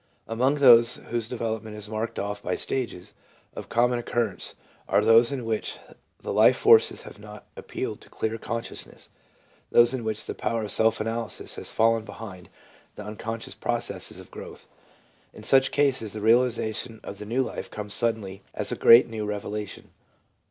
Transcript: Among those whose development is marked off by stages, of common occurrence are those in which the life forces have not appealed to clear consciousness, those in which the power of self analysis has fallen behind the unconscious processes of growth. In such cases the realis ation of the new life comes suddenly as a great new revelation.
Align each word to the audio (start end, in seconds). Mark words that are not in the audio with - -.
Among 0.27 0.55
those 0.55 0.95
whose 0.95 1.27
development 1.27 1.75
is 1.75 1.87
marked 1.87 2.17
off 2.17 2.41
by 2.41 2.55
stages, 2.55 3.13
of 3.55 3.69
common 3.69 3.99
occurrence 3.99 4.55
are 4.89 5.05
those 5.05 5.31
in 5.31 5.45
which 5.45 5.77
the 6.19 6.33
life 6.33 6.57
forces 6.57 7.03
have 7.03 7.19
not 7.19 7.45
appealed 7.55 8.01
to 8.01 8.09
clear 8.09 8.39
consciousness, 8.39 9.11
those 9.69 9.93
in 9.93 10.03
which 10.03 10.25
the 10.25 10.33
power 10.33 10.63
of 10.63 10.71
self 10.71 11.01
analysis 11.01 11.53
has 11.53 11.69
fallen 11.69 12.03
behind 12.03 12.49
the 12.95 13.03
unconscious 13.05 13.53
processes 13.53 14.19
of 14.19 14.31
growth. 14.31 14.65
In 15.35 15.43
such 15.43 15.69
cases 15.69 16.13
the 16.13 16.19
realis 16.19 16.57
ation 16.57 16.99
of 17.03 17.19
the 17.19 17.25
new 17.27 17.43
life 17.43 17.69
comes 17.69 17.93
suddenly 17.93 18.41
as 18.55 18.71
a 18.71 18.75
great 18.75 19.07
new 19.07 19.23
revelation. 19.27 19.91